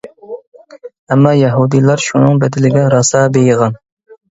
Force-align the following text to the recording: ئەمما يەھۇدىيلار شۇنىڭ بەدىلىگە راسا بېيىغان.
ئەمما 1.11 1.35
يەھۇدىيلار 1.41 2.03
شۇنىڭ 2.09 2.43
بەدىلىگە 2.47 2.91
راسا 2.99 3.27
بېيىغان. 3.41 3.83